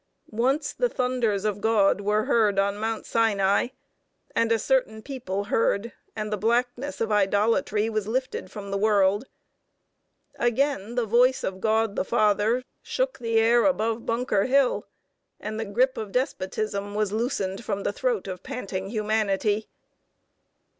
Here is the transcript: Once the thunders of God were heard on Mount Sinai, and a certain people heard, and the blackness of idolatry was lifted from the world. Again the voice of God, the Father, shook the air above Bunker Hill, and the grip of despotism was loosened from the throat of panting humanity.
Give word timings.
Once 0.31 0.73
the 0.73 0.89
thunders 0.89 1.45
of 1.45 1.61
God 1.61 2.01
were 2.01 2.23
heard 2.23 2.57
on 2.57 2.75
Mount 2.79 3.05
Sinai, 3.05 3.67
and 4.35 4.51
a 4.51 4.57
certain 4.57 5.03
people 5.03 5.43
heard, 5.43 5.93
and 6.15 6.33
the 6.33 6.37
blackness 6.39 7.01
of 7.01 7.11
idolatry 7.11 7.87
was 7.87 8.07
lifted 8.07 8.49
from 8.51 8.71
the 8.71 8.79
world. 8.79 9.25
Again 10.39 10.95
the 10.95 11.05
voice 11.05 11.43
of 11.43 11.61
God, 11.61 11.95
the 11.95 12.03
Father, 12.03 12.63
shook 12.81 13.19
the 13.19 13.37
air 13.37 13.63
above 13.63 14.03
Bunker 14.03 14.45
Hill, 14.45 14.87
and 15.39 15.59
the 15.59 15.65
grip 15.65 15.97
of 15.99 16.11
despotism 16.11 16.95
was 16.95 17.11
loosened 17.11 17.63
from 17.63 17.83
the 17.83 17.93
throat 17.93 18.27
of 18.27 18.41
panting 18.41 18.89
humanity. 18.89 19.69